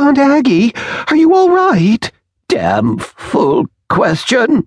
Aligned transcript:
Aunt 0.00 0.16
Aggie, 0.16 0.72
are 1.08 1.14
you 1.14 1.34
all 1.34 1.50
right? 1.50 2.10
Damn 2.48 2.96
fool 2.96 3.66
question. 3.90 4.66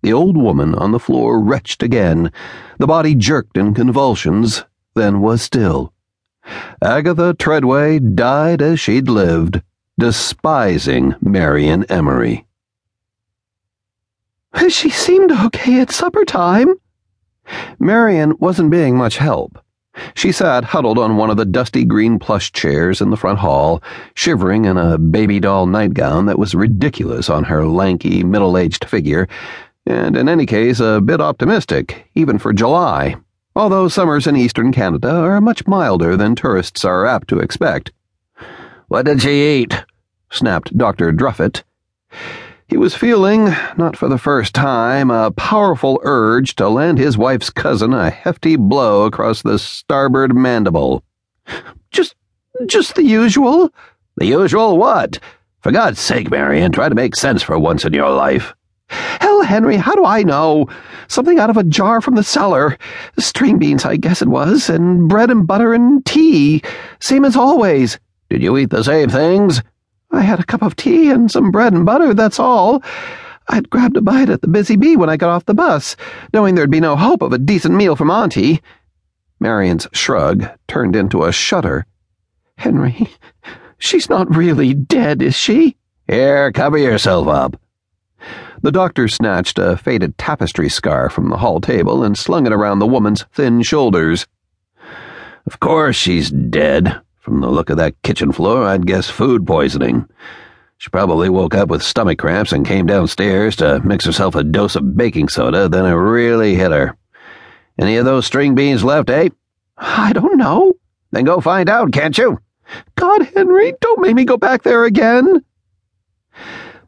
The 0.00 0.14
old 0.14 0.38
woman 0.38 0.74
on 0.74 0.90
the 0.90 0.98
floor 0.98 1.38
retched 1.38 1.82
again. 1.82 2.32
The 2.78 2.86
body 2.86 3.14
jerked 3.14 3.58
in 3.58 3.74
convulsions, 3.74 4.64
then 4.94 5.20
was 5.20 5.42
still. 5.42 5.92
Agatha 6.82 7.34
Treadway 7.34 7.98
died 7.98 8.62
as 8.62 8.80
she'd 8.80 9.10
lived, 9.10 9.60
despising 9.98 11.14
Marion 11.20 11.84
Emery. 11.90 12.46
She 14.70 14.88
seemed 14.88 15.30
okay 15.30 15.82
at 15.82 15.90
supper 15.90 16.24
time. 16.24 16.74
Marion 17.78 18.32
wasn't 18.38 18.70
being 18.70 18.96
much 18.96 19.18
help. 19.18 19.62
She 20.14 20.32
sat 20.32 20.64
huddled 20.64 20.98
on 20.98 21.16
one 21.16 21.30
of 21.30 21.36
the 21.36 21.44
dusty 21.44 21.84
green 21.84 22.18
plush 22.18 22.52
chairs 22.52 23.00
in 23.00 23.10
the 23.10 23.16
front 23.16 23.38
hall, 23.38 23.82
shivering 24.14 24.64
in 24.64 24.76
a 24.76 24.98
baby 24.98 25.40
doll 25.40 25.66
nightgown 25.66 26.26
that 26.26 26.38
was 26.38 26.54
ridiculous 26.54 27.28
on 27.30 27.44
her 27.44 27.66
lanky, 27.66 28.24
middle 28.24 28.56
aged 28.56 28.84
figure, 28.84 29.28
and 29.86 30.16
in 30.16 30.28
any 30.28 30.46
case 30.46 30.80
a 30.80 31.00
bit 31.00 31.20
optimistic, 31.20 32.10
even 32.14 32.38
for 32.38 32.52
July, 32.52 33.16
although 33.56 33.88
summers 33.88 34.26
in 34.26 34.36
eastern 34.36 34.72
Canada 34.72 35.10
are 35.10 35.40
much 35.40 35.66
milder 35.66 36.16
than 36.16 36.34
tourists 36.34 36.84
are 36.84 37.06
apt 37.06 37.28
to 37.28 37.38
expect. 37.38 37.92
What 38.88 39.04
did 39.04 39.22
she 39.22 39.60
eat? 39.60 39.84
snapped 40.30 40.76
Dr. 40.76 41.12
Druffitt. 41.12 41.62
He 42.68 42.76
was 42.76 42.94
feeling, 42.94 43.46
not 43.78 43.96
for 43.96 44.08
the 44.08 44.18
first 44.18 44.54
time, 44.54 45.10
a 45.10 45.30
powerful 45.30 46.00
urge 46.02 46.54
to 46.56 46.68
land 46.68 46.98
his 46.98 47.16
wife's 47.16 47.48
cousin 47.48 47.94
a 47.94 48.10
hefty 48.10 48.56
blow 48.56 49.06
across 49.06 49.40
the 49.40 49.58
starboard 49.58 50.36
mandible. 50.36 51.02
Just, 51.90 52.14
just 52.66 52.94
the 52.94 53.04
usual? 53.04 53.72
The 54.16 54.26
usual 54.26 54.76
what? 54.76 55.18
For 55.62 55.72
God's 55.72 55.98
sake, 55.98 56.30
Marion, 56.30 56.70
try 56.70 56.90
to 56.90 56.94
make 56.94 57.16
sense 57.16 57.42
for 57.42 57.58
once 57.58 57.86
in 57.86 57.94
your 57.94 58.10
life. 58.10 58.52
Hell, 58.90 59.40
Henry, 59.42 59.78
how 59.78 59.94
do 59.94 60.04
I 60.04 60.22
know? 60.22 60.68
Something 61.08 61.38
out 61.38 61.48
of 61.48 61.56
a 61.56 61.64
jar 61.64 62.02
from 62.02 62.16
the 62.16 62.22
cellar. 62.22 62.76
String 63.18 63.58
beans, 63.58 63.86
I 63.86 63.96
guess 63.96 64.20
it 64.20 64.28
was, 64.28 64.68
and 64.68 65.08
bread 65.08 65.30
and 65.30 65.46
butter 65.46 65.72
and 65.72 66.04
tea. 66.04 66.62
Same 67.00 67.24
as 67.24 67.34
always. 67.34 67.98
Did 68.28 68.42
you 68.42 68.58
eat 68.58 68.68
the 68.68 68.84
same 68.84 69.08
things? 69.08 69.62
I 70.10 70.22
had 70.22 70.40
a 70.40 70.44
cup 70.44 70.62
of 70.62 70.76
tea 70.76 71.10
and 71.10 71.30
some 71.30 71.50
bread 71.50 71.72
and 71.72 71.84
butter, 71.84 72.14
that's 72.14 72.38
all. 72.38 72.82
I'd 73.48 73.70
grabbed 73.70 73.96
a 73.96 74.00
bite 74.00 74.28
at 74.28 74.42
the 74.42 74.48
Busy 74.48 74.76
Bee 74.76 74.96
when 74.96 75.08
I 75.08 75.16
got 75.16 75.30
off 75.30 75.46
the 75.46 75.54
bus, 75.54 75.96
knowing 76.32 76.54
there'd 76.54 76.70
be 76.70 76.80
no 76.80 76.96
hope 76.96 77.22
of 77.22 77.32
a 77.32 77.38
decent 77.38 77.74
meal 77.74 77.96
from 77.96 78.10
Auntie. 78.10 78.60
Marion's 79.40 79.86
shrug 79.92 80.46
turned 80.66 80.96
into 80.96 81.24
a 81.24 81.32
shudder. 81.32 81.86
Henry, 82.56 83.08
she's 83.78 84.10
not 84.10 84.34
really 84.34 84.74
dead, 84.74 85.22
is 85.22 85.34
she? 85.34 85.76
Here, 86.06 86.52
cover 86.52 86.78
yourself 86.78 87.28
up. 87.28 87.60
The 88.60 88.72
doctor 88.72 89.06
snatched 89.06 89.58
a 89.58 89.76
faded 89.76 90.18
tapestry 90.18 90.68
scarf 90.68 91.12
from 91.12 91.30
the 91.30 91.36
hall 91.36 91.60
table 91.60 92.02
and 92.02 92.18
slung 92.18 92.46
it 92.46 92.52
around 92.52 92.80
the 92.80 92.86
woman's 92.86 93.24
thin 93.32 93.62
shoulders. 93.62 94.26
Of 95.46 95.60
course 95.60 95.96
she's 95.96 96.30
dead. 96.30 97.00
From 97.28 97.42
the 97.42 97.50
look 97.50 97.68
of 97.68 97.76
that 97.76 98.00
kitchen 98.02 98.32
floor, 98.32 98.64
I'd 98.64 98.86
guess 98.86 99.10
food 99.10 99.46
poisoning. 99.46 100.08
She 100.78 100.88
probably 100.88 101.28
woke 101.28 101.54
up 101.54 101.68
with 101.68 101.82
stomach 101.82 102.18
cramps 102.18 102.52
and 102.52 102.66
came 102.66 102.86
downstairs 102.86 103.54
to 103.56 103.80
mix 103.80 104.06
herself 104.06 104.34
a 104.34 104.42
dose 104.42 104.76
of 104.76 104.96
baking 104.96 105.28
soda, 105.28 105.68
then 105.68 105.84
it 105.84 105.92
really 105.92 106.54
hit 106.54 106.70
her. 106.70 106.96
Any 107.78 107.98
of 107.98 108.06
those 108.06 108.24
string 108.24 108.54
beans 108.54 108.82
left, 108.82 109.10
eh? 109.10 109.28
I 109.76 110.14
don't 110.14 110.38
know. 110.38 110.72
Then 111.10 111.24
go 111.24 111.42
find 111.42 111.68
out, 111.68 111.92
can't 111.92 112.16
you? 112.16 112.40
God, 112.96 113.28
Henry, 113.34 113.74
don't 113.82 114.00
make 114.00 114.14
me 114.14 114.24
go 114.24 114.38
back 114.38 114.62
there 114.62 114.86
again. 114.86 115.44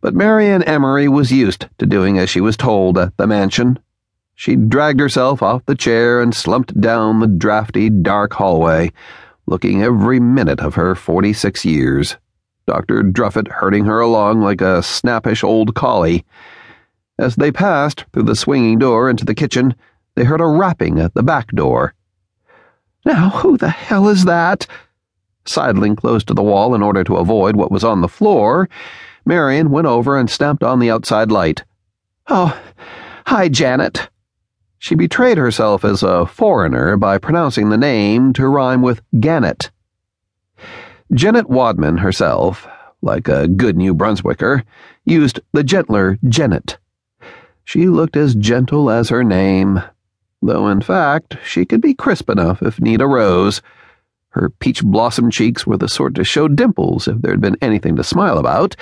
But 0.00 0.14
Marion 0.14 0.62
Emery 0.62 1.06
was 1.06 1.30
used 1.30 1.68
to 1.76 1.84
doing 1.84 2.16
as 2.16 2.30
she 2.30 2.40
was 2.40 2.56
told 2.56 2.96
at 2.96 3.14
the 3.18 3.26
mansion. 3.26 3.78
She 4.34 4.56
dragged 4.56 5.00
herself 5.00 5.42
off 5.42 5.66
the 5.66 5.74
chair 5.74 6.22
and 6.22 6.34
slumped 6.34 6.80
down 6.80 7.20
the 7.20 7.26
drafty, 7.26 7.90
dark 7.90 8.32
hallway 8.32 8.90
looking 9.50 9.82
every 9.82 10.20
minute 10.20 10.60
of 10.60 10.76
her 10.76 10.94
forty 10.94 11.32
six 11.32 11.64
years, 11.64 12.16
Dr. 12.66 13.02
Druffitt 13.02 13.48
herding 13.48 13.84
her 13.84 14.00
along 14.00 14.40
like 14.40 14.60
a 14.60 14.82
snappish 14.82 15.42
old 15.42 15.74
collie. 15.74 16.24
As 17.18 17.36
they 17.36 17.50
passed 17.50 18.06
through 18.12 18.22
the 18.22 18.36
swinging 18.36 18.78
door 18.78 19.10
into 19.10 19.24
the 19.24 19.34
kitchen, 19.34 19.74
they 20.14 20.24
heard 20.24 20.40
a 20.40 20.46
rapping 20.46 20.98
at 20.98 21.14
the 21.14 21.22
back 21.22 21.48
door. 21.48 21.94
Now, 23.04 23.30
who 23.30 23.58
the 23.58 23.70
hell 23.70 24.08
is 24.08 24.24
that? 24.24 24.66
Sidling 25.44 25.96
close 25.96 26.22
to 26.24 26.34
the 26.34 26.42
wall 26.42 26.74
in 26.74 26.82
order 26.82 27.02
to 27.04 27.16
avoid 27.16 27.56
what 27.56 27.72
was 27.72 27.82
on 27.82 28.02
the 28.02 28.08
floor, 28.08 28.68
Marion 29.26 29.70
went 29.70 29.86
over 29.86 30.16
and 30.16 30.30
stamped 30.30 30.62
on 30.62 30.78
the 30.78 30.90
outside 30.90 31.32
light. 31.32 31.64
Oh, 32.28 32.58
hi, 33.26 33.48
Janet. 33.48 34.08
She 34.82 34.94
betrayed 34.94 35.36
herself 35.36 35.84
as 35.84 36.02
a 36.02 36.24
foreigner 36.24 36.96
by 36.96 37.18
pronouncing 37.18 37.68
the 37.68 37.76
name 37.76 38.32
to 38.32 38.48
rhyme 38.48 38.80
with 38.80 39.02
Gannett. 39.20 39.70
Janet 41.12 41.50
Wadman 41.50 41.98
herself, 41.98 42.66
like 43.02 43.28
a 43.28 43.46
good 43.46 43.76
New 43.76 43.94
Brunswicker, 43.94 44.64
used 45.04 45.38
the 45.52 45.62
gentler 45.62 46.18
Janet. 46.26 46.78
She 47.62 47.88
looked 47.88 48.16
as 48.16 48.34
gentle 48.34 48.88
as 48.88 49.10
her 49.10 49.22
name, 49.22 49.82
though 50.40 50.66
in 50.66 50.80
fact 50.80 51.36
she 51.44 51.66
could 51.66 51.82
be 51.82 51.92
crisp 51.92 52.30
enough 52.30 52.62
if 52.62 52.80
need 52.80 53.02
arose. 53.02 53.60
Her 54.30 54.48
peach 54.48 54.82
blossom 54.82 55.30
cheeks 55.30 55.66
were 55.66 55.76
the 55.76 55.90
sort 55.90 56.14
to 56.14 56.24
show 56.24 56.48
dimples 56.48 57.06
if 57.06 57.20
there'd 57.20 57.42
been 57.42 57.58
anything 57.60 57.96
to 57.96 58.02
smile 58.02 58.38
about, 58.38 58.76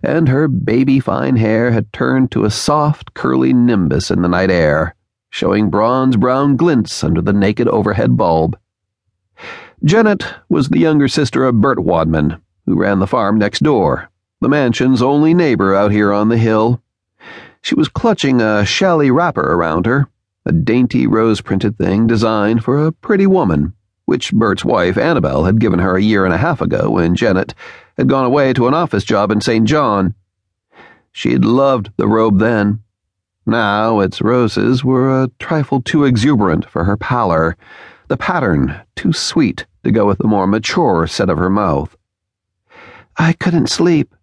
and 0.00 0.28
her 0.28 0.46
baby 0.46 1.00
fine 1.00 1.34
hair 1.34 1.72
had 1.72 1.92
turned 1.92 2.30
to 2.30 2.44
a 2.44 2.50
soft, 2.52 3.14
curly 3.14 3.52
nimbus 3.52 4.12
in 4.12 4.22
the 4.22 4.28
night 4.28 4.52
air 4.52 4.94
showing 5.30 5.70
bronze 5.70 6.16
brown 6.16 6.56
glints 6.56 7.02
under 7.02 7.22
the 7.22 7.32
naked 7.32 7.68
overhead 7.68 8.16
bulb. 8.16 8.58
Janet 9.82 10.24
was 10.48 10.68
the 10.68 10.80
younger 10.80 11.08
sister 11.08 11.44
of 11.44 11.60
Bert 11.60 11.78
Wadman, 11.78 12.42
who 12.66 12.74
ran 12.74 12.98
the 12.98 13.06
farm 13.06 13.38
next 13.38 13.60
door, 13.60 14.10
the 14.40 14.48
mansion's 14.48 15.00
only 15.00 15.32
neighbor 15.32 15.74
out 15.74 15.92
here 15.92 16.12
on 16.12 16.28
the 16.28 16.36
hill. 16.36 16.82
She 17.62 17.74
was 17.74 17.88
clutching 17.88 18.40
a 18.40 18.64
challis 18.66 19.10
wrapper 19.10 19.40
around 19.40 19.86
her, 19.86 20.08
a 20.44 20.52
dainty 20.52 21.06
rose 21.06 21.40
printed 21.40 21.78
thing 21.78 22.06
designed 22.06 22.64
for 22.64 22.84
a 22.84 22.92
pretty 22.92 23.26
woman, 23.26 23.72
which 24.06 24.32
Bert's 24.32 24.64
wife, 24.64 24.98
Annabel, 24.98 25.44
had 25.44 25.60
given 25.60 25.78
her 25.78 25.96
a 25.96 26.02
year 26.02 26.24
and 26.24 26.34
a 26.34 26.38
half 26.38 26.60
ago 26.60 26.90
when 26.90 27.14
Janet 27.14 27.54
had 27.96 28.08
gone 28.08 28.24
away 28.24 28.52
to 28.52 28.66
an 28.66 28.74
office 28.74 29.04
job 29.04 29.30
in 29.30 29.40
St. 29.40 29.66
John. 29.66 30.14
She'd 31.12 31.44
loved 31.44 31.90
the 31.96 32.08
robe 32.08 32.38
then 32.38 32.82
now 33.50 34.00
its 34.00 34.22
roses 34.22 34.82
were 34.84 35.22
a 35.22 35.30
trifle 35.38 35.82
too 35.82 36.04
exuberant 36.04 36.68
for 36.68 36.84
her 36.84 36.96
pallor, 36.96 37.56
the 38.08 38.16
pattern 38.16 38.80
too 38.96 39.12
sweet 39.12 39.66
to 39.84 39.90
go 39.90 40.06
with 40.06 40.18
the 40.18 40.26
more 40.26 40.46
mature 40.46 41.06
set 41.06 41.28
of 41.28 41.38
her 41.38 41.50
mouth. 41.50 41.96
I 43.16 43.34
couldn't 43.34 43.68
sleep. 43.68 44.14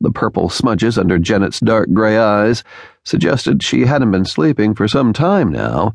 The 0.00 0.10
purple 0.10 0.48
smudges 0.48 0.98
under 0.98 1.18
Janet's 1.18 1.60
dark 1.60 1.92
gray 1.92 2.16
eyes 2.16 2.64
suggested 3.04 3.62
she 3.62 3.86
hadn't 3.86 4.10
been 4.10 4.24
sleeping 4.24 4.74
for 4.74 4.88
some 4.88 5.12
time 5.12 5.52
now. 5.52 5.94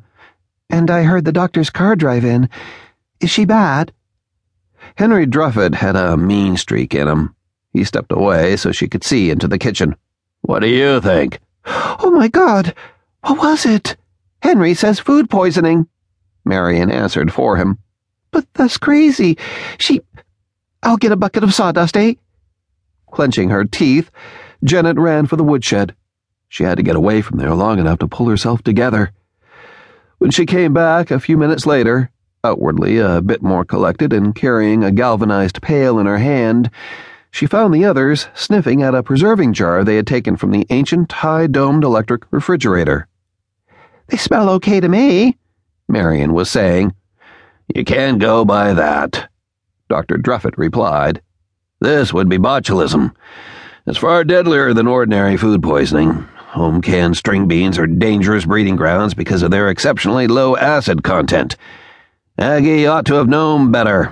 And 0.70 0.92
I 0.92 1.04
heard 1.04 1.26
the 1.26 1.32
doctor's 1.32 1.70
car 1.70 1.96
drive 1.96 2.24
in. 2.24 2.50
Is 3.20 3.30
she 3.30 3.46
bad? 3.46 3.92
Henry 4.96 5.26
Druffitt 5.26 5.76
had 5.76 5.96
a 5.96 6.18
mean 6.18 6.58
streak 6.58 6.94
in 6.94 7.08
him. 7.08 7.36
He 7.74 7.84
stepped 7.84 8.12
away 8.12 8.56
so 8.58 8.72
she 8.72 8.88
could 8.88 9.04
see 9.04 9.30
into 9.30 9.48
the 9.48 9.60
kitchen. 9.60 9.96
What 10.42 10.60
do 10.60 10.68
you 10.68 11.02
think? 11.02 11.40
Oh 11.66 12.12
my 12.12 12.28
God! 12.28 12.74
What 13.22 13.40
was 13.40 13.66
it? 13.66 13.96
Henry 14.42 14.74
says 14.74 15.00
food 15.00 15.30
poisoning. 15.30 15.88
Marion 16.46 16.92
answered 16.92 17.34
for 17.34 17.58
him. 17.58 17.78
But 18.32 18.46
that's 18.54 18.78
crazy. 18.78 19.38
She. 19.78 20.02
I'll 20.82 20.98
get 20.98 21.12
a 21.12 21.18
bucket 21.18 21.44
of 21.44 21.54
sawdust, 21.54 21.98
eh? 21.98 22.16
Clenching 23.12 23.50
her 23.50 23.66
teeth, 23.66 24.10
Janet 24.64 24.98
ran 24.98 25.26
for 25.26 25.36
the 25.36 25.44
woodshed. 25.44 25.96
She 26.48 26.64
had 26.64 26.78
to 26.78 26.84
get 26.84 26.96
away 26.96 27.22
from 27.22 27.38
there 27.38 27.54
long 27.54 27.80
enough 27.80 28.00
to 28.00 28.08
pull 28.08 28.30
herself 28.30 28.64
together. 28.64 29.12
When 30.20 30.32
she 30.32 30.46
came 30.46 30.74
back 30.74 31.12
a 31.12 31.20
few 31.20 31.38
minutes 31.38 31.66
later, 31.66 32.12
outwardly 32.44 32.98
a 32.98 33.22
bit 33.22 33.42
more 33.42 33.66
collected 33.66 34.14
and 34.14 34.36
carrying 34.36 34.84
a 34.84 34.92
galvanized 34.92 35.62
pail 35.62 36.00
in 36.00 36.06
her 36.06 36.18
hand, 36.18 36.72
she 37.32 37.46
found 37.46 37.74
the 37.74 37.86
others 37.86 38.28
sniffing 38.34 38.82
at 38.82 38.96
a 38.96 39.04
preserving 39.04 39.54
jar 39.54 39.84
they 39.84 39.96
had 39.96 40.08
taken 40.08 40.36
from 40.36 40.52
the 40.52 40.66
ancient 40.70 41.12
high 41.12 41.48
domed 41.48 41.84
electric 41.84 42.24
refrigerator. 42.32 43.08
They 44.08 44.18
smell 44.18 44.50
okay 44.52 44.80
to 44.80 44.90
me, 44.90 45.38
Marion 45.88 46.34
was 46.34 46.50
saying. 46.50 46.94
You 47.74 47.84
can't 47.84 48.20
go 48.20 48.46
by 48.46 48.74
that, 48.74 49.30
Dr. 49.90 50.18
Druffitt 50.18 50.58
replied. 50.58 51.22
This 51.80 52.14
would 52.14 52.30
be 52.30 52.38
botulism. 52.38 53.16
It's 53.86 53.98
far 53.98 54.24
deadlier 54.24 54.74
than 54.74 54.88
ordinary 54.88 55.38
food 55.38 55.64
poisoning. 55.64 56.28
Home 56.50 56.82
canned 56.82 57.16
string 57.16 57.48
beans 57.48 57.78
are 57.78 57.88
dangerous 57.88 58.46
breeding 58.46 58.76
grounds 58.76 59.14
because 59.14 59.44
of 59.44 59.52
their 59.52 59.70
exceptionally 59.70 60.28
low 60.28 60.58
acid 60.58 61.04
content. 61.04 61.56
Aggie 62.38 62.88
ought 62.88 63.06
to 63.06 63.16
have 63.16 63.28
known 63.28 63.72
better. 63.72 64.08